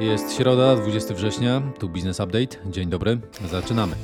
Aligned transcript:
Jest 0.00 0.36
środa, 0.36 0.76
20 0.76 1.14
września, 1.14 1.62
tu 1.78 1.88
Business 1.88 2.20
Update. 2.20 2.70
Dzień 2.70 2.88
dobry, 2.88 3.20
zaczynamy. 3.50 3.94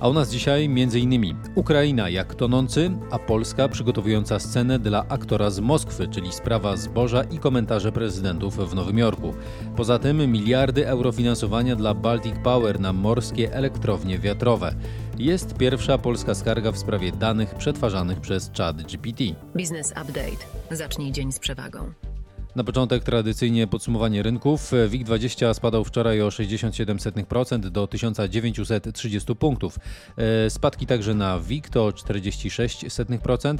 A 0.00 0.08
u 0.08 0.12
nas 0.12 0.30
dzisiaj 0.30 0.64
m.in. 0.64 1.36
Ukraina 1.54 2.08
jak 2.08 2.34
tonący, 2.34 2.90
a 3.10 3.18
Polska 3.18 3.68
przygotowująca 3.68 4.38
scenę 4.38 4.78
dla 4.78 5.04
aktora 5.08 5.50
z 5.50 5.60
Moskwy, 5.60 6.08
czyli 6.08 6.32
sprawa 6.32 6.76
zboża 6.76 7.22
i 7.22 7.38
komentarze 7.38 7.92
prezydentów 7.92 8.70
w 8.70 8.74
Nowym 8.74 8.98
Jorku. 8.98 9.34
Poza 9.76 9.98
tym 9.98 10.32
miliardy 10.32 10.88
euro 10.88 11.12
finansowania 11.12 11.76
dla 11.76 11.94
Baltic 11.94 12.34
Power 12.44 12.80
na 12.80 12.92
morskie 12.92 13.52
elektrownie 13.52 14.18
wiatrowe. 14.18 14.74
Jest 15.18 15.54
pierwsza 15.54 15.98
polska 15.98 16.34
skarga 16.34 16.72
w 16.72 16.78
sprawie 16.78 17.12
danych 17.12 17.54
przetwarzanych 17.54 18.20
przez 18.20 18.50
ChatGPT. 18.56 19.24
Business 19.54 19.90
Update. 19.90 20.46
Zacznij 20.70 21.12
dzień 21.12 21.32
z 21.32 21.38
przewagą. 21.38 22.07
Na 22.58 22.64
początek 22.64 23.04
tradycyjnie 23.04 23.66
podsumowanie 23.66 24.22
rynków. 24.22 24.72
WIG20 24.88 25.54
spadał 25.54 25.84
wczoraj 25.84 26.22
o 26.22 26.28
67% 26.28 27.58
do 27.60 27.86
1930 27.86 29.34
punktów. 29.34 29.78
E, 30.16 30.50
spadki 30.50 30.86
także 30.86 31.14
na 31.14 31.40
WIG 31.40 31.68
to 31.68 31.88
46% 31.88 33.58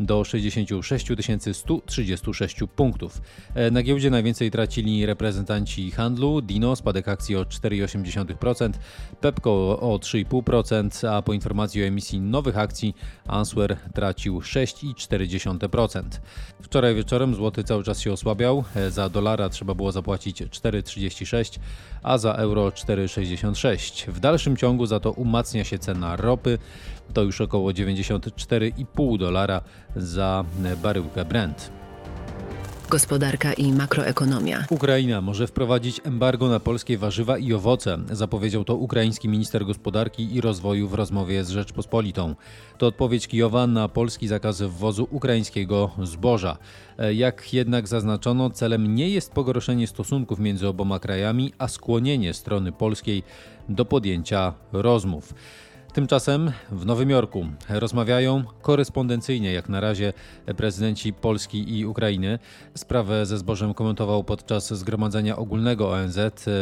do 0.00 0.24
66 0.24 1.06
136 1.52 2.56
punktów. 2.76 3.20
E, 3.54 3.70
na 3.70 3.82
giełdzie 3.82 4.10
najwięcej 4.10 4.50
tracili 4.50 5.06
reprezentanci 5.06 5.90
handlu. 5.90 6.40
Dino 6.40 6.76
spadek 6.76 7.08
akcji 7.08 7.36
o 7.36 7.42
4,8%, 7.42 8.72
Pepco 9.20 9.80
o 9.80 9.98
3,5%, 9.98 11.08
a 11.08 11.22
po 11.22 11.32
informacji 11.32 11.82
o 11.82 11.86
emisji 11.86 12.20
nowych 12.20 12.58
akcji 12.58 12.94
Answer 13.26 13.76
tracił 13.94 14.40
6,4%. 14.40 16.02
Wczoraj 16.62 16.94
wieczorem 16.94 17.34
złoty 17.34 17.64
cały 17.64 17.84
czas 17.84 18.00
się 18.00 18.12
osłabiał 18.12 18.39
E, 18.76 18.90
za 18.90 19.08
dolara 19.08 19.48
trzeba 19.48 19.74
było 19.74 19.92
zapłacić 19.92 20.42
4,36, 20.42 21.58
a 22.02 22.18
za 22.18 22.32
euro 22.32 22.68
4,66. 22.68 24.10
W 24.10 24.20
dalszym 24.20 24.56
ciągu 24.56 24.86
za 24.86 25.00
to 25.00 25.12
umacnia 25.12 25.64
się 25.64 25.78
cena 25.78 26.16
ropy. 26.16 26.58
To 27.14 27.22
już 27.22 27.40
około 27.40 27.70
94,5 27.70 29.18
dolara 29.18 29.60
za 29.96 30.44
baryłkę 30.82 31.24
Brent. 31.24 31.79
Gospodarka 32.90 33.52
i 33.52 33.72
makroekonomia. 33.72 34.64
Ukraina 34.70 35.20
może 35.20 35.46
wprowadzić 35.46 36.00
embargo 36.04 36.48
na 36.48 36.60
polskie 36.60 36.98
warzywa 36.98 37.38
i 37.38 37.52
owoce, 37.52 37.98
zapowiedział 38.12 38.64
to 38.64 38.76
ukraiński 38.76 39.28
minister 39.28 39.66
gospodarki 39.66 40.34
i 40.34 40.40
rozwoju 40.40 40.88
w 40.88 40.94
rozmowie 40.94 41.44
z 41.44 41.50
Rzeczpospolitą. 41.50 42.34
To 42.78 42.86
odpowiedź 42.86 43.28
Kijowa 43.28 43.66
na 43.66 43.88
polski 43.88 44.28
zakaz 44.28 44.62
wwozu 44.62 45.08
ukraińskiego 45.10 45.90
zboża. 46.02 46.56
Jak 47.14 47.54
jednak 47.54 47.88
zaznaczono, 47.88 48.50
celem 48.50 48.94
nie 48.94 49.08
jest 49.08 49.32
pogorszenie 49.32 49.86
stosunków 49.86 50.38
między 50.38 50.68
oboma 50.68 50.98
krajami, 50.98 51.52
a 51.58 51.68
skłonienie 51.68 52.34
strony 52.34 52.72
polskiej 52.72 53.22
do 53.68 53.84
podjęcia 53.84 54.52
rozmów. 54.72 55.34
Tymczasem 55.92 56.52
w 56.70 56.86
Nowym 56.86 57.10
Jorku 57.10 57.46
rozmawiają 57.68 58.44
korespondencyjnie 58.62 59.52
jak 59.52 59.68
na 59.68 59.80
razie 59.80 60.12
prezydenci 60.56 61.12
Polski 61.12 61.78
i 61.78 61.86
Ukrainy. 61.86 62.38
Sprawę 62.74 63.26
ze 63.26 63.38
zbożem 63.38 63.74
komentował 63.74 64.24
podczas 64.24 64.74
zgromadzenia 64.74 65.36
ogólnego 65.36 65.90
ONZ 65.90 66.18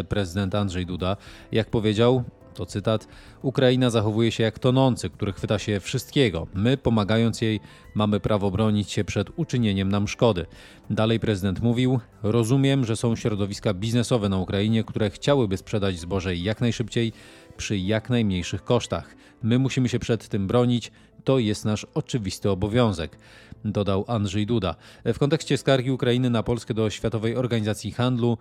prezydent 0.09 0.55
Andrzej 0.55 0.87
Duda. 0.87 1.17
Jak 1.53 1.71
powiedział, 1.71 2.25
to 2.55 2.67
cytat: 2.67 3.09
Ukraina 3.43 3.91
zachowuje 3.91 4.33
się 4.33 4.43
jak 4.45 4.59
tonący, 4.59 5.11
który 5.11 5.33
chwyta 5.33 5.59
się 5.59 5.81
wszystkiego. 5.81 6.47
My, 6.55 6.77
pomagając 6.77 7.41
jej, 7.41 7.61
mamy 7.95 8.21
prawo 8.21 8.51
bronić 8.51 8.91
się 8.91 9.05
przed 9.05 9.29
uczynieniem 9.37 9.89
nam 9.89 10.09
szkody. 10.09 10.47
Dalej 10.91 11.21
prezydent 11.21 11.61
mówił: 11.61 12.01
Rozumiem, 12.23 12.85
że 12.85 12.97
są 12.97 13.17
środowiska 13.17 13.75
biznesowe 13.75 14.29
na 14.29 14.39
Ukrainie, 14.39 14.85
które 14.85 15.11
chciałyby 15.11 15.57
sprzedać 15.57 15.99
zboże 15.99 16.37
jak 16.37 16.61
najszybciej 16.61 17.13
przy 17.59 17.79
jak 17.79 18.11
najmniejszych 18.11 18.65
kosztach. 18.65 19.15
My 19.43 19.59
musimy 19.59 19.89
się 19.89 19.99
przed 19.99 20.29
tym 20.29 20.47
bronić, 20.47 20.93
to 21.25 21.39
jest 21.39 21.65
nasz 21.65 21.87
oczywisty 21.95 22.51
obowiązek, 22.51 23.19
dodał 23.65 24.05
Andrzej 24.09 24.47
Duda. 24.47 24.75
W 25.05 25.19
kontekście 25.19 25.59
skargi 25.59 25.91
Ukrainy 25.91 26.31
na 26.31 26.43
Polskę 26.43 26.75
do 26.75 26.91
Światowej 26.91 27.37
Organizacji 27.37 27.93
Handlu 27.93 28.39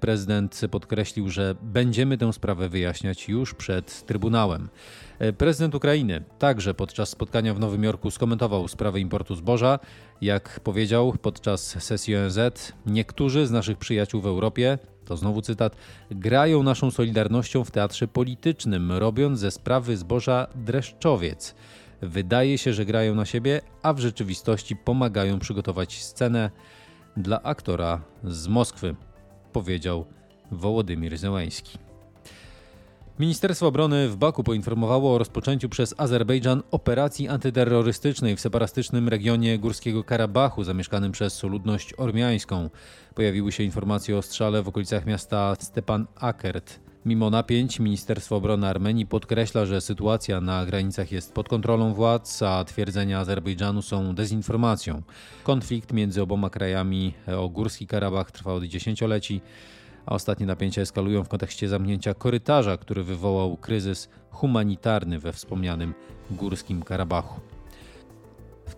prezydent 0.00 0.60
podkreślił, 0.70 1.28
że 1.28 1.54
będziemy 1.62 2.18
tę 2.18 2.32
sprawę 2.32 2.68
wyjaśniać 2.68 3.28
już 3.28 3.54
przed 3.54 4.06
Trybunałem. 4.06 4.68
Prezydent 5.38 5.74
Ukrainy 5.74 6.24
także 6.38 6.74
podczas 6.74 7.08
spotkania 7.08 7.54
w 7.54 7.60
Nowym 7.60 7.84
Jorku 7.84 8.10
skomentował 8.10 8.68
sprawę 8.68 9.00
importu 9.00 9.34
zboża. 9.34 9.78
Jak 10.20 10.60
powiedział 10.60 11.14
podczas 11.22 11.82
sesji 11.84 12.16
ONZ, 12.16 12.38
niektórzy 12.86 13.46
z 13.46 13.50
naszych 13.50 13.78
przyjaciół 13.78 14.20
w 14.20 14.26
Europie, 14.26 14.78
to 15.08 15.16
znowu 15.16 15.42
cytat, 15.42 15.76
grają 16.10 16.62
naszą 16.62 16.90
solidarnością 16.90 17.64
w 17.64 17.70
teatrze 17.70 18.08
politycznym, 18.08 18.92
robiąc 18.92 19.38
ze 19.38 19.50
sprawy 19.50 19.96
zboża 19.96 20.46
dreszczowiec. 20.54 21.54
Wydaje 22.02 22.58
się, 22.58 22.72
że 22.72 22.84
grają 22.84 23.14
na 23.14 23.24
siebie, 23.24 23.60
a 23.82 23.92
w 23.92 23.98
rzeczywistości 23.98 24.76
pomagają 24.76 25.38
przygotować 25.38 26.02
scenę 26.02 26.50
dla 27.16 27.42
aktora 27.42 28.00
z 28.24 28.48
Moskwy, 28.48 28.96
powiedział 29.52 30.04
Wołodymir 30.50 31.18
Zełański. 31.18 31.87
Ministerstwo 33.18 33.66
Obrony 33.66 34.08
w 34.08 34.16
Baku 34.16 34.44
poinformowało 34.44 35.14
o 35.14 35.18
rozpoczęciu 35.18 35.68
przez 35.68 35.94
Azerbejdżan 35.96 36.62
operacji 36.70 37.28
antyterrorystycznej 37.28 38.36
w 38.36 38.40
separatystycznym 38.40 39.08
regionie 39.08 39.58
Górskiego 39.58 40.04
Karabachu, 40.04 40.64
zamieszkanym 40.64 41.12
przez 41.12 41.42
ludność 41.42 41.94
ormiańską. 41.96 42.70
Pojawiły 43.14 43.52
się 43.52 43.62
informacje 43.62 44.16
o 44.16 44.22
strzale 44.22 44.62
w 44.62 44.68
okolicach 44.68 45.06
miasta 45.06 45.56
Stepan 45.60 46.06
Akert. 46.16 46.80
Mimo 47.06 47.30
napięć, 47.30 47.80
Ministerstwo 47.80 48.36
Obrony 48.36 48.66
Armenii 48.68 49.06
podkreśla, 49.06 49.66
że 49.66 49.80
sytuacja 49.80 50.40
na 50.40 50.66
granicach 50.66 51.12
jest 51.12 51.32
pod 51.32 51.48
kontrolą 51.48 51.94
władz, 51.94 52.42
a 52.42 52.64
twierdzenia 52.64 53.18
Azerbejdżanu 53.18 53.82
są 53.82 54.14
dezinformacją. 54.14 55.02
Konflikt 55.44 55.92
między 55.92 56.22
oboma 56.22 56.50
krajami 56.50 57.14
o 57.36 57.48
Górski 57.48 57.86
Karabach 57.86 58.30
trwa 58.30 58.52
od 58.52 58.64
dziesięcioleci 58.64 59.40
a 60.08 60.14
ostatnie 60.14 60.46
napięcia 60.46 60.82
eskalują 60.82 61.24
w 61.24 61.28
kontekście 61.28 61.68
zamknięcia 61.68 62.14
korytarza, 62.14 62.76
który 62.76 63.04
wywołał 63.04 63.56
kryzys 63.56 64.08
humanitarny 64.30 65.18
we 65.18 65.32
wspomnianym 65.32 65.94
Górskim 66.30 66.82
Karabachu 66.82 67.40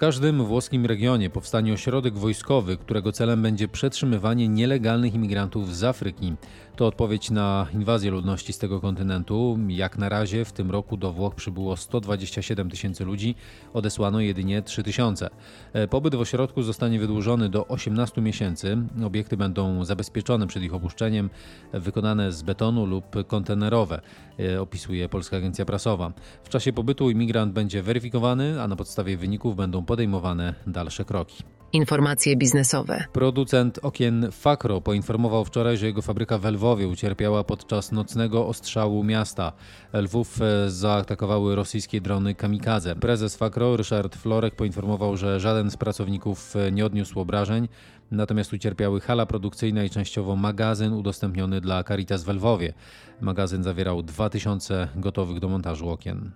każdym 0.00 0.44
włoskim 0.44 0.86
regionie 0.86 1.30
powstanie 1.30 1.72
ośrodek 1.72 2.18
wojskowy, 2.18 2.76
którego 2.76 3.12
celem 3.12 3.42
będzie 3.42 3.68
przetrzymywanie 3.68 4.48
nielegalnych 4.48 5.14
imigrantów 5.14 5.76
z 5.76 5.84
Afryki. 5.84 6.36
To 6.76 6.86
odpowiedź 6.86 7.30
na 7.30 7.66
inwazję 7.74 8.10
ludności 8.10 8.52
z 8.52 8.58
tego 8.58 8.80
kontynentu. 8.80 9.58
Jak 9.68 9.98
na 9.98 10.08
razie 10.08 10.44
w 10.44 10.52
tym 10.52 10.70
roku 10.70 10.96
do 10.96 11.12
Włoch 11.12 11.34
przybyło 11.34 11.76
127 11.76 12.70
tysięcy 12.70 13.04
ludzi, 13.04 13.34
odesłano 13.72 14.20
jedynie 14.20 14.62
3 14.62 14.82
tysiące. 14.82 15.30
E, 15.72 15.88
pobyt 15.88 16.14
w 16.14 16.20
ośrodku 16.20 16.62
zostanie 16.62 16.98
wydłużony 16.98 17.48
do 17.48 17.68
18 17.68 18.20
miesięcy. 18.20 18.76
Obiekty 19.04 19.36
będą 19.36 19.84
zabezpieczone 19.84 20.46
przed 20.46 20.62
ich 20.62 20.74
opuszczeniem, 20.74 21.30
wykonane 21.72 22.32
z 22.32 22.42
betonu 22.42 22.86
lub 22.86 23.26
kontenerowe, 23.26 24.00
e, 24.38 24.60
opisuje 24.60 25.08
Polska 25.08 25.36
Agencja 25.36 25.64
Prasowa. 25.64 26.12
W 26.44 26.48
czasie 26.48 26.72
pobytu 26.72 27.10
imigrant 27.10 27.52
będzie 27.52 27.82
weryfikowany, 27.82 28.62
a 28.62 28.68
na 28.68 28.76
podstawie 28.76 29.16
wyników 29.16 29.56
będą 29.56 29.84
podejmowane 29.90 30.54
dalsze 30.66 31.04
kroki. 31.04 31.42
Informacje 31.72 32.36
biznesowe. 32.36 33.04
Producent 33.12 33.78
okien 33.82 34.28
Fakro 34.32 34.80
poinformował 34.80 35.44
wczoraj, 35.44 35.76
że 35.76 35.86
jego 35.86 36.02
fabryka 36.02 36.38
w 36.38 36.44
Lwowie 36.44 36.88
ucierpiała 36.88 37.44
podczas 37.44 37.92
nocnego 37.92 38.46
ostrzału 38.46 39.04
miasta. 39.04 39.52
Lwów 39.92 40.42
e, 40.42 40.70
zaatakowały 40.70 41.56
rosyjskie 41.56 42.00
drony 42.00 42.34
kamikadze. 42.34 42.96
Prezes 42.96 43.36
Fakro 43.36 43.76
Ryszard 43.76 44.16
Florek 44.16 44.54
poinformował, 44.54 45.16
że 45.16 45.40
żaden 45.40 45.70
z 45.70 45.76
pracowników 45.76 46.56
e, 46.56 46.72
nie 46.72 46.86
odniósł 46.86 47.20
obrażeń, 47.20 47.68
natomiast 48.10 48.52
ucierpiały 48.52 49.00
hala 49.00 49.26
produkcyjna 49.26 49.84
i 49.84 49.90
częściowo 49.90 50.36
magazyn 50.36 50.92
udostępniony 50.92 51.60
dla 51.60 51.84
Caritas 51.84 52.24
w 52.24 52.28
Lwowie. 52.28 52.72
Magazyn 53.20 53.62
zawierał 53.62 54.02
2000 54.02 54.88
gotowych 54.96 55.40
do 55.40 55.48
montażu 55.48 55.88
okien. 55.88 56.30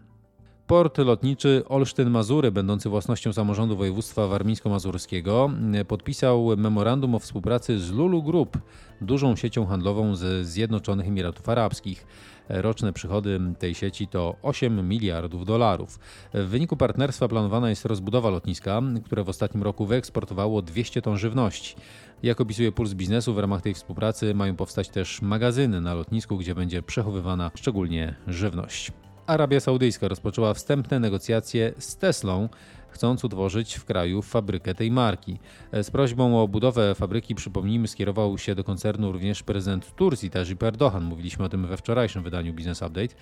Port 0.67 0.99
lotniczy 0.99 1.63
Olsztyn-Mazury, 1.69 2.51
będący 2.51 2.89
własnością 2.89 3.33
samorządu 3.33 3.77
województwa 3.77 4.27
warmińsko-mazurskiego, 4.27 5.51
podpisał 5.89 6.57
memorandum 6.57 7.15
o 7.15 7.19
współpracy 7.19 7.79
z 7.79 7.91
Lulu 7.91 8.23
Group, 8.23 8.59
dużą 9.01 9.37
siecią 9.37 9.67
handlową 9.67 10.17
ze 10.17 10.45
Zjednoczonych 10.45 11.09
Emiratów 11.09 11.49
Arabskich. 11.49 12.07
Roczne 12.49 12.93
przychody 12.93 13.41
tej 13.59 13.75
sieci 13.75 14.09
to 14.09 14.37
8 14.43 14.89
miliardów 14.89 15.45
dolarów. 15.45 15.99
W 16.35 16.47
wyniku 16.47 16.77
partnerstwa 16.77 17.29
planowana 17.29 17.71
jest 17.71 17.85
rozbudowa 17.85 18.31
lotniska, 18.31 18.83
które 19.05 19.25
w 19.25 19.29
ostatnim 19.29 19.63
roku 19.63 19.87
wyeksportowało 19.87 20.63
200 20.63 21.03
ton 21.03 21.19
żywności. 21.19 21.77
Jak 22.23 22.41
opisuje 22.41 22.73
Puls 22.73 22.95
Biznesu, 22.95 23.35
w 23.35 23.39
ramach 23.39 23.63
tej 23.63 23.75
współpracy 23.75 24.35
mają 24.35 24.57
powstać 24.57 24.89
też 24.89 25.23
magazyny 25.23 25.81
na 25.81 25.95
lotnisku, 25.95 26.37
gdzie 26.37 26.55
będzie 26.55 26.83
przechowywana 26.83 27.51
szczególnie 27.55 28.15
żywność. 28.27 28.93
Arabia 29.27 29.61
Saudyjska 29.61 30.09
rozpoczęła 30.09 30.55
wstępne 30.55 31.01
negocjacje 31.01 31.73
z 31.79 31.97
Teslą 31.97 32.49
chcąc 32.95 33.25
utworzyć 33.25 33.75
w 33.75 33.85
kraju 33.85 34.23
fabrykę 34.23 34.75
tej 34.75 34.91
marki. 34.91 35.39
Z 35.73 35.91
prośbą 35.91 36.43
o 36.43 36.49
budowę 36.49 36.95
fabryki, 36.95 37.35
przypomnijmy, 37.35 37.89
skierował 37.89 38.39
się 38.39 38.55
do 38.55 38.65
koncernu 38.65 39.13
również 39.13 39.43
prezydent 39.43 39.97
Turcji, 39.97 40.31
Tayyip 40.31 40.63
Erdogan. 40.63 41.05
Mówiliśmy 41.05 41.45
o 41.45 41.49
tym 41.49 41.67
we 41.67 41.77
wczorajszym 41.77 42.23
wydaniu 42.23 42.55
Business 42.55 42.83
Update. 42.83 43.15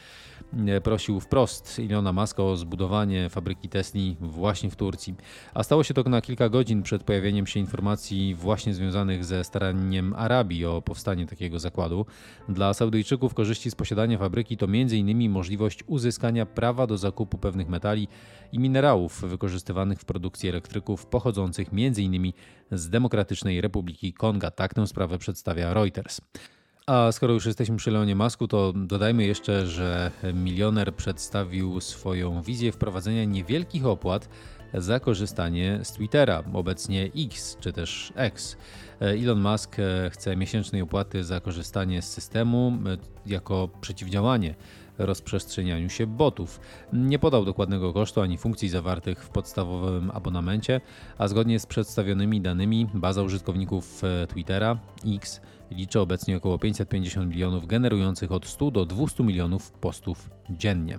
Prosił 0.82 1.20
wprost 1.20 1.78
Ilona 1.78 2.12
Maska 2.12 2.42
o 2.42 2.56
zbudowanie 2.56 3.30
fabryki 3.30 3.69
Tesli 3.69 4.16
właśnie 4.20 4.70
w 4.70 4.76
Turcji. 4.76 5.14
A 5.54 5.62
stało 5.62 5.84
się 5.84 5.94
to 5.94 6.02
na 6.02 6.20
kilka 6.20 6.48
godzin 6.48 6.82
przed 6.82 7.02
pojawieniem 7.02 7.46
się 7.46 7.60
informacji 7.60 8.34
właśnie 8.34 8.75
związanych 8.75 9.25
ze 9.25 9.44
staraniem 9.44 10.14
Arabii 10.16 10.64
o 10.64 10.82
powstanie 10.82 11.26
takiego 11.26 11.58
zakładu. 11.58 12.06
Dla 12.48 12.75
Saudyjczyków 12.75 13.34
korzyści 13.34 13.70
z 13.70 13.75
posiadania 13.75 14.18
fabryki 14.18 14.56
to 14.56 14.66
m.in. 14.66 15.30
możliwość 15.30 15.84
uzyskania 15.86 16.46
prawa 16.46 16.86
do 16.86 16.98
zakupu 16.98 17.38
pewnych 17.38 17.68
metali 17.68 18.08
i 18.52 18.58
minerałów 18.58 19.25
wykorzystywanych 19.62 20.00
w 20.00 20.05
produkcji 20.05 20.49
elektryków 20.49 21.06
pochodzących 21.06 21.69
m.in. 21.73 22.32
z 22.70 22.88
Demokratycznej 22.88 23.61
Republiki 23.61 24.12
Konga. 24.12 24.50
Tak 24.50 24.75
tę 24.75 24.87
sprawę 24.87 25.19
przedstawia 25.19 25.75
Reuters. 25.75 26.20
A 26.87 27.12
skoro 27.12 27.35
już 27.35 27.47
jesteśmy 27.47 27.76
przy 27.76 27.91
Leonie 27.91 28.17
Masku, 28.17 28.49
to 28.49 28.73
dodajmy 28.73 29.25
jeszcze, 29.25 29.67
że 29.67 30.11
milioner 30.35 30.94
przedstawił 30.94 31.81
swoją 31.81 32.43
wizję 32.43 32.73
wprowadzenia 32.73 33.25
niewielkich 33.25 33.87
opłat 33.87 34.29
za 34.75 35.00
korzystanie 35.00 35.81
z 35.82 35.93
Twittera, 35.93 36.43
obecnie 36.53 37.11
X 37.17 37.56
czy 37.61 37.73
też 37.73 38.12
X. 38.17 38.56
Elon 39.00 39.41
Musk 39.41 39.76
chce 40.11 40.37
miesięcznej 40.37 40.82
opłaty 40.82 41.25
za 41.25 41.41
korzystanie 41.41 42.03
z 42.03 42.12
systemu 42.12 42.79
jako 43.26 43.69
przeciwdziałanie 43.81 44.55
rozprzestrzenianiu 45.06 45.90
się 45.90 46.06
botów. 46.06 46.60
Nie 46.93 47.19
podał 47.19 47.44
dokładnego 47.44 47.93
kosztu 47.93 48.20
ani 48.20 48.38
funkcji 48.38 48.69
zawartych 48.69 49.25
w 49.25 49.28
podstawowym 49.28 50.10
abonamencie, 50.14 50.81
a 51.19 51.28
zgodnie 51.28 51.60
z 51.60 51.66
przedstawionymi 51.66 52.40
danymi 52.40 52.87
baza 52.94 53.22
użytkowników 53.22 54.02
Twittera 54.28 54.78
X 55.06 55.40
liczy 55.70 56.00
obecnie 56.00 56.37
około 56.37 56.58
550 56.58 57.31
milionów, 57.31 57.66
generujących 57.66 58.32
od 58.32 58.46
100 58.46 58.70
do 58.70 58.87
200 58.87 59.25
milionów 59.25 59.70
postów 59.70 60.31
dziennie. 60.50 60.99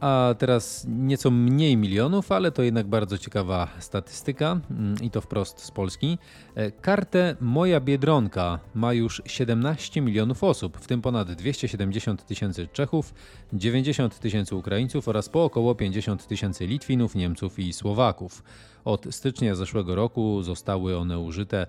A 0.00 0.34
teraz 0.38 0.86
nieco 0.88 1.30
mniej 1.30 1.76
milionów, 1.76 2.32
ale 2.32 2.52
to 2.52 2.62
jednak 2.62 2.86
bardzo 2.86 3.18
ciekawa 3.18 3.68
statystyka 3.78 4.60
mm, 4.70 4.96
i 5.02 5.10
to 5.10 5.20
wprost 5.20 5.60
z 5.60 5.70
Polski. 5.70 6.18
E, 6.54 6.70
kartę 6.70 7.36
Moja 7.40 7.80
Biedronka 7.80 8.58
ma 8.74 8.92
już 8.92 9.22
17 9.26 10.00
milionów 10.00 10.44
osób, 10.44 10.78
w 10.78 10.86
tym 10.86 11.02
ponad 11.02 11.32
270 11.32 12.26
tysięcy 12.26 12.68
Czechów, 12.72 13.14
90 13.52 14.18
tysięcy 14.18 14.56
Ukraińców 14.56 15.08
oraz 15.08 15.28
po 15.28 15.44
około 15.44 15.74
50 15.74 16.26
tysięcy 16.26 16.66
Litwinów, 16.66 17.14
Niemców 17.14 17.58
i 17.58 17.72
Słowaków. 17.72 18.42
Od 18.84 19.06
stycznia 19.10 19.54
zeszłego 19.54 19.94
roku 19.94 20.42
zostały 20.42 20.96
one 20.96 21.18
użyte 21.18 21.66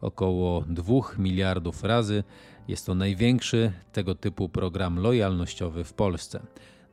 około 0.00 0.64
2 0.68 0.94
miliardów 1.18 1.84
razy. 1.84 2.24
Jest 2.68 2.86
to 2.86 2.94
największy 2.94 3.72
tego 3.92 4.14
typu 4.14 4.48
program 4.48 4.98
lojalnościowy 4.98 5.84
w 5.84 5.92
Polsce 5.92 6.40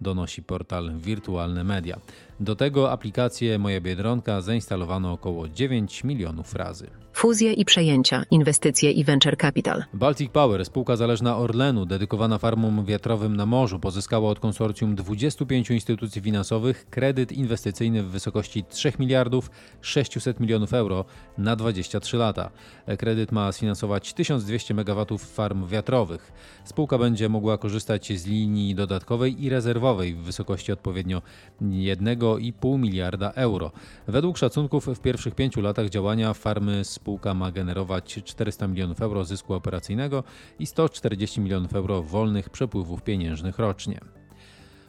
donosi 0.03 0.43
portal 0.43 0.91
Wirtualne 0.97 1.63
Media. 1.63 1.99
Do 2.39 2.55
tego 2.55 2.91
aplikację 2.91 3.59
Moja 3.59 3.81
Biedronka 3.81 4.41
zainstalowano 4.41 5.13
około 5.13 5.49
9 5.49 6.03
milionów 6.03 6.55
razy. 6.55 7.02
Fuzje 7.13 7.53
i 7.53 7.65
przejęcia, 7.65 8.23
inwestycje 8.31 8.91
i 8.91 9.03
venture 9.03 9.37
capital. 9.37 9.83
Baltic 9.93 10.31
Power, 10.31 10.65
spółka 10.65 10.95
zależna 10.95 11.37
Orlenu, 11.37 11.85
dedykowana 11.85 12.37
farmom 12.37 12.85
wiatrowym 12.85 13.35
na 13.35 13.45
morzu, 13.45 13.79
pozyskała 13.79 14.29
od 14.29 14.39
konsorcjum 14.39 14.95
25 14.95 15.71
instytucji 15.71 16.21
finansowych 16.21 16.89
kredyt 16.89 17.31
inwestycyjny 17.31 18.03
w 18.03 18.09
wysokości 18.09 18.63
3 18.69 18.91
miliardów 18.99 19.51
600 19.81 20.39
milionów 20.39 20.73
euro 20.73 21.05
na 21.37 21.55
23 21.55 22.17
lata. 22.17 22.49
Kredyt 22.97 23.31
ma 23.31 23.51
sfinansować 23.51 24.13
1200 24.13 24.73
MW 24.73 25.17
farm 25.17 25.67
wiatrowych. 25.67 26.31
Spółka 26.65 26.97
będzie 26.97 27.29
mogła 27.29 27.57
korzystać 27.57 28.19
z 28.19 28.25
linii 28.25 28.75
dodatkowej 28.75 29.43
i 29.43 29.49
rezerwowej 29.49 30.15
w 30.15 30.19
wysokości 30.19 30.71
odpowiednio 30.71 31.21
1,5 31.61 32.79
miliarda 32.79 33.31
euro. 33.31 33.71
Według 34.07 34.37
szacunków 34.37 34.87
w 34.87 34.99
pierwszych 34.99 35.35
pięciu 35.35 35.61
latach 35.61 35.89
działania 35.89 36.33
farmy 36.33 36.83
spółka 37.03 37.33
ma 37.33 37.51
generować 37.51 38.19
400 38.23 38.67
milionów 38.67 39.01
euro 39.01 39.25
zysku 39.25 39.53
operacyjnego 39.53 40.23
i 40.59 40.65
140 40.65 41.41
milionów 41.41 41.75
euro 41.75 42.03
wolnych 42.03 42.49
przepływów 42.49 43.03
pieniężnych 43.03 43.59
rocznie. 43.59 43.99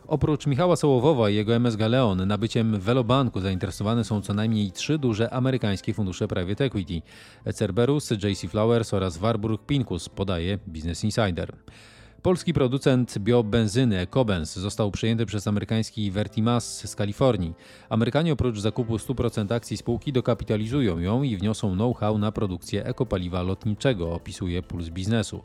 Oprócz 0.06 0.46
Michała 0.46 0.76
Sołowowa 0.76 1.30
i 1.30 1.34
jego 1.34 1.54
MS 1.54 1.76
Galeon, 1.76 2.26
nabyciem 2.26 2.80
Velobanku 2.80 3.40
zainteresowane 3.40 4.04
są 4.04 4.20
co 4.20 4.34
najmniej 4.34 4.72
trzy 4.72 4.98
duże 4.98 5.30
amerykańskie 5.30 5.94
fundusze 5.94 6.28
private 6.28 6.64
equity: 6.64 7.02
Cerberus, 7.54 8.10
JC 8.10 8.50
Flowers 8.50 8.94
oraz 8.94 9.18
Warburg 9.18 9.66
Pincus, 9.66 10.08
podaje 10.08 10.58
Business 10.66 11.04
Insider. 11.04 11.56
Polski 12.24 12.54
producent 12.54 13.18
biobenzyny 13.18 13.98
Ecobens 13.98 14.56
został 14.56 14.90
przejęty 14.90 15.26
przez 15.26 15.46
amerykański 15.46 16.10
Vertimas 16.10 16.88
z 16.90 16.96
Kalifornii. 16.96 17.54
Amerykanie 17.88 18.32
oprócz 18.32 18.58
zakupu 18.58 18.96
100% 18.96 19.54
akcji 19.54 19.76
spółki 19.76 20.12
dokapitalizują 20.12 20.98
ją 20.98 21.22
i 21.22 21.36
wniosą 21.36 21.74
know-how 21.74 22.18
na 22.18 22.32
produkcję 22.32 22.86
ekopaliwa 22.86 23.42
lotniczego, 23.42 24.12
opisuje 24.12 24.62
Puls 24.62 24.88
Biznesu. 24.88 25.42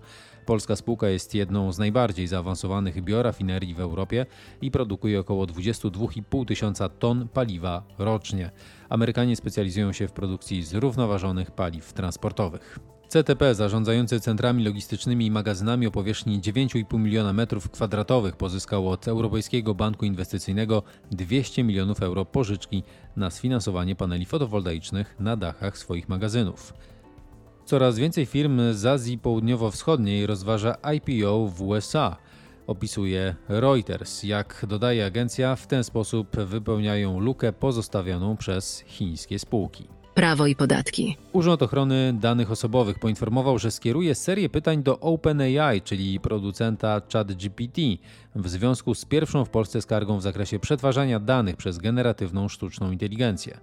Polska 0.49 0.75
spółka 0.75 1.09
jest 1.09 1.35
jedną 1.35 1.71
z 1.71 1.79
najbardziej 1.79 2.27
zaawansowanych 2.27 3.03
biorafinerii 3.03 3.73
w 3.73 3.79
Europie 3.79 4.25
i 4.61 4.71
produkuje 4.71 5.19
około 5.19 5.45
22,5 5.45 6.45
tysiąca 6.45 6.89
ton 6.89 7.27
paliwa 7.27 7.83
rocznie. 7.97 8.51
Amerykanie 8.89 9.35
specjalizują 9.35 9.93
się 9.93 10.07
w 10.07 10.11
produkcji 10.11 10.63
zrównoważonych 10.63 11.51
paliw 11.51 11.93
transportowych. 11.93 12.79
CTP 13.07 13.55
zarządzający 13.55 14.19
centrami 14.19 14.63
logistycznymi 14.63 15.25
i 15.25 15.31
magazynami 15.31 15.87
o 15.87 15.91
powierzchni 15.91 16.39
9,5 16.39 16.99
miliona 16.99 17.33
metrów 17.33 17.69
kwadratowych 17.69 18.35
pozyskał 18.35 18.89
od 18.89 19.07
Europejskiego 19.07 19.75
Banku 19.75 20.05
Inwestycyjnego 20.05 20.83
200 21.11 21.63
milionów 21.63 22.01
euro 22.01 22.25
pożyczki 22.25 22.83
na 23.15 23.29
sfinansowanie 23.29 23.95
paneli 23.95 24.25
fotowoltaicznych 24.25 25.15
na 25.19 25.37
dachach 25.37 25.77
swoich 25.77 26.09
magazynów. 26.09 26.73
Coraz 27.69 27.99
więcej 27.99 28.25
firm 28.25 28.61
z 28.73 28.85
Azji 28.85 29.17
Południowo-Wschodniej 29.17 30.27
rozważa 30.27 30.75
IPO 30.95 31.47
w 31.47 31.61
USA. 31.61 32.15
Opisuje 32.67 33.35
Reuters. 33.49 34.23
Jak 34.23 34.65
dodaje 34.67 35.05
agencja, 35.05 35.55
w 35.55 35.67
ten 35.67 35.83
sposób 35.83 36.37
wypełniają 36.37 37.19
lukę 37.19 37.53
pozostawioną 37.53 38.37
przez 38.37 38.83
chińskie 38.87 39.39
spółki. 39.39 39.98
Prawo 40.19 40.47
i 40.47 40.55
podatki. 40.55 41.17
Urząd 41.33 41.63
Ochrony 41.63 42.13
Danych 42.13 42.51
Osobowych 42.51 42.99
poinformował, 42.99 43.59
że 43.59 43.71
skieruje 43.71 44.15
serię 44.15 44.49
pytań 44.49 44.83
do 44.83 44.99
OpenAI, 44.99 45.81
czyli 45.81 46.19
producenta 46.19 47.01
ChatGPT, 47.13 47.81
w 48.35 48.49
związku 48.49 48.95
z 48.95 49.05
pierwszą 49.05 49.45
w 49.45 49.49
Polsce 49.49 49.81
skargą 49.81 50.17
w 50.17 50.21
zakresie 50.21 50.59
przetwarzania 50.59 51.19
danych 51.19 51.57
przez 51.57 51.77
generatywną 51.77 52.49
sztuczną 52.49 52.91
inteligencję. 52.91 53.57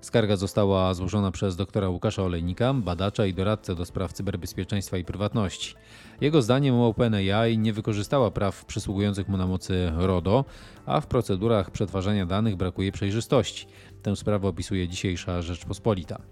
Skarga 0.00 0.36
została 0.36 0.94
złożona 0.94 1.30
przez 1.30 1.56
doktora 1.56 1.88
Łukasza 1.88 2.22
Olejnika, 2.22 2.74
badacza 2.74 3.26
i 3.26 3.34
doradcę 3.34 3.74
do 3.74 3.84
spraw 3.84 4.12
cyberbezpieczeństwa 4.12 4.96
i 4.96 5.04
prywatności. 5.04 5.74
Jego 6.20 6.42
zdaniem 6.42 6.74
OpenAI 6.74 7.58
nie 7.58 7.72
wykorzystała 7.72 8.30
praw 8.30 8.64
przysługujących 8.64 9.28
mu 9.28 9.36
na 9.36 9.46
mocy 9.46 9.92
RODO, 9.96 10.44
a 10.86 11.00
w 11.00 11.06
procedurach 11.06 11.70
przetwarzania 11.70 12.26
danych 12.26 12.56
brakuje 12.56 12.92
przejrzystości. 12.92 13.66
Tę 14.02 14.16
sprawę 14.16 14.48
opisuje 14.48 14.88
dzisiejsza 14.88 15.42
Rzeczpospolita. 15.42 16.22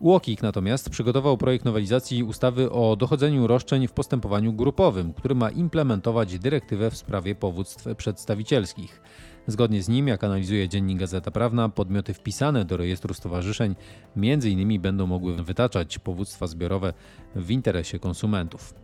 UOKiK 0.00 0.42
natomiast 0.42 0.90
przygotował 0.90 1.36
projekt 1.36 1.64
nowelizacji 1.64 2.22
ustawy 2.22 2.70
o 2.70 2.96
dochodzeniu 2.96 3.46
roszczeń 3.46 3.88
w 3.88 3.92
postępowaniu 3.92 4.52
grupowym, 4.52 5.12
który 5.12 5.34
ma 5.34 5.50
implementować 5.50 6.38
dyrektywę 6.38 6.90
w 6.90 6.96
sprawie 6.96 7.34
powództw 7.34 7.86
przedstawicielskich. 7.96 9.00
Zgodnie 9.46 9.82
z 9.82 9.88
nim, 9.88 10.08
jak 10.08 10.24
analizuje 10.24 10.68
dziennik 10.68 10.98
Gazeta 10.98 11.30
Prawna, 11.30 11.68
podmioty 11.68 12.14
wpisane 12.14 12.64
do 12.64 12.76
rejestru 12.76 13.14
stowarzyszeń 13.14 13.74
m.in. 14.16 14.80
będą 14.80 15.06
mogły 15.06 15.42
wytaczać 15.42 15.98
powództwa 15.98 16.46
zbiorowe 16.46 16.92
w 17.36 17.50
interesie 17.50 17.98
konsumentów. 17.98 18.74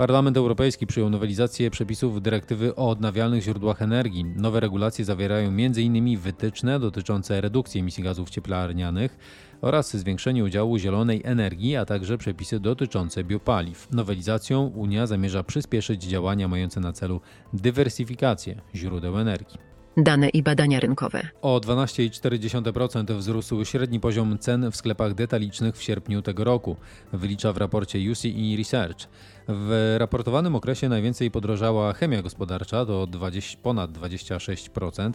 Parlament 0.00 0.36
Europejski 0.36 0.86
przyjął 0.86 1.10
nowelizację 1.10 1.70
przepisów 1.70 2.22
dyrektywy 2.22 2.76
o 2.76 2.88
odnawialnych 2.88 3.42
źródłach 3.42 3.82
energii. 3.82 4.24
Nowe 4.24 4.60
regulacje 4.60 5.04
zawierają 5.04 5.48
m.in. 5.48 6.18
wytyczne 6.18 6.80
dotyczące 6.80 7.40
redukcji 7.40 7.80
emisji 7.80 8.04
gazów 8.04 8.30
cieplarnianych 8.30 9.18
oraz 9.60 9.96
zwiększenia 9.96 10.44
udziału 10.44 10.78
zielonej 10.78 11.20
energii, 11.24 11.76
a 11.76 11.84
także 11.84 12.18
przepisy 12.18 12.60
dotyczące 12.60 13.24
biopaliw. 13.24 13.90
Nowelizacją 13.90 14.66
Unia 14.66 15.06
zamierza 15.06 15.42
przyspieszyć 15.42 16.02
działania 16.02 16.48
mające 16.48 16.80
na 16.80 16.92
celu 16.92 17.20
dywersyfikację 17.52 18.60
źródeł 18.74 19.18
energii. 19.18 19.69
Dane 19.96 20.28
i 20.28 20.42
badania 20.42 20.80
rynkowe. 20.80 21.28
O 21.42 21.60
12,4% 21.60 23.16
wzrósł 23.16 23.64
średni 23.64 24.00
poziom 24.00 24.38
cen 24.38 24.70
w 24.70 24.76
sklepach 24.76 25.14
detalicznych 25.14 25.76
w 25.76 25.82
sierpniu 25.82 26.22
tego 26.22 26.44
roku, 26.44 26.76
wylicza 27.12 27.52
w 27.52 27.56
raporcie 27.56 28.10
UCE 28.10 28.56
Research. 28.58 29.08
W 29.48 29.96
raportowanym 29.98 30.54
okresie 30.54 30.88
najwięcej 30.88 31.30
podrożała 31.30 31.92
chemia 31.92 32.22
gospodarcza 32.22 32.84
do 32.84 33.06
20, 33.06 33.58
ponad 33.62 33.92
26%. 33.92 35.12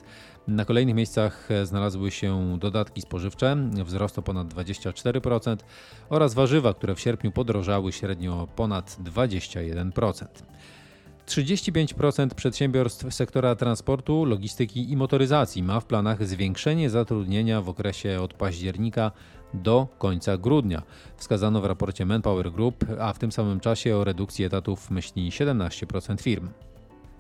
Na 0.48 0.66
kolejnych 0.66 0.96
miejscach 0.96 1.50
znalazły 1.64 2.12
się 2.12 2.58
dodatki 2.60 3.02
spożywcze, 3.02 3.58
wzrost 3.86 4.20
o 4.20 4.22
ponad 4.22 4.48
24% 4.54 5.58
oraz 6.10 6.34
warzywa, 6.34 6.74
które 6.74 6.96
w 6.96 7.00
sierpniu 7.00 7.32
podrożały 7.32 7.92
średnio 7.92 8.48
ponad 8.56 8.98
21%. 9.04 10.26
35% 11.28 12.34
przedsiębiorstw 12.34 13.14
sektora 13.14 13.56
transportu, 13.56 14.26
logistyki 14.26 14.92
i 14.92 14.98
motoryzacji 14.98 15.64
ma 15.64 15.80
w 15.80 15.86
planach 15.86 16.28
zwiększenie 16.28 16.90
zatrudnienia 16.90 17.62
w 17.62 17.70
okresie 17.70 18.22
od 18.22 18.34
października 18.34 19.12
do 19.54 19.88
końca 19.98 20.38
grudnia. 20.38 20.82
Wskazano 21.18 21.62
w 21.62 21.66
raporcie 21.66 22.06
Manpower 22.06 22.52
Group, 22.52 22.86
a 23.00 23.14
w 23.14 23.20
tym 23.20 23.32
samym 23.32 23.60
czasie 23.60 23.98
o 23.98 24.04
redukcji 24.04 24.46
etatów 24.46 24.92
myśli 24.92 25.30
17% 25.32 26.22
firm. 26.22 26.50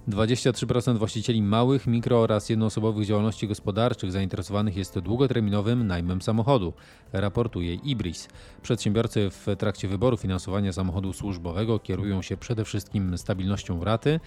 23% 0.07 0.97
właścicieli 0.97 1.41
małych, 1.41 1.87
mikro 1.87 2.21
oraz 2.21 2.49
jednoosobowych 2.49 3.07
działalności 3.07 3.47
gospodarczych 3.47 4.11
zainteresowanych 4.11 4.77
jest 4.77 4.99
długoterminowym 4.99 5.87
najmem 5.87 6.21
samochodu, 6.21 6.73
raportuje 7.13 7.73
Ibris. 7.73 8.27
Przedsiębiorcy 8.61 9.29
w 9.29 9.45
trakcie 9.57 9.87
wyboru 9.87 10.17
finansowania 10.17 10.73
samochodu 10.73 11.13
służbowego 11.13 11.79
kierują 11.79 12.21
się 12.21 12.37
przede 12.37 12.65
wszystkim 12.65 13.17
stabilnością 13.17 13.83
raty, 13.83 14.19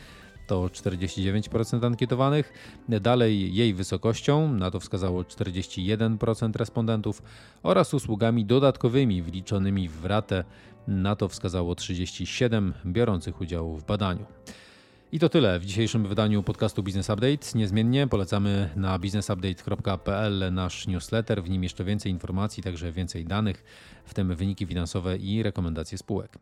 to 0.47 0.63
49% 0.63 1.87
ankietowanych, 1.87 2.53
dalej 2.89 3.55
jej 3.55 3.75
wysokością, 3.75 4.53
na 4.53 4.71
to 4.71 4.81
wskazało 4.81 5.23
41% 5.23 6.57
respondentów, 6.57 7.23
oraz 7.63 7.95
usługami 7.95 8.45
dodatkowymi 8.45 9.23
wliczonymi 9.23 9.89
w 9.89 10.05
ratę, 10.05 10.45
na 10.89 11.17
to 11.17 11.29
wskazało 11.29 11.75
37 11.75 12.75
biorących 12.87 13.41
udział 13.41 13.77
w 13.77 13.85
badaniu. 13.85 14.27
I 15.13 15.19
to 15.19 15.29
tyle 15.29 15.59
w 15.59 15.65
dzisiejszym 15.65 16.09
wydaniu 16.09 16.43
podcastu 16.43 16.83
Business 16.83 17.11
Update. 17.11 17.59
Niezmiennie 17.59 18.07
polecamy 18.07 18.71
na 18.77 18.99
businessupdate.pl 18.99 20.53
nasz 20.53 20.87
newsletter. 20.87 21.43
W 21.43 21.51
nim 21.51 21.63
jeszcze 21.63 21.85
więcej 21.85 22.13
informacji, 22.13 22.63
także 22.63 22.93
więcej 22.93 23.25
danych, 23.25 23.65
w 24.05 24.15
tym 24.15 24.35
wyniki 24.35 24.67
finansowe 24.67 25.17
i 25.17 25.43
rekomendacje 25.43 25.99
spółek. 25.99 26.39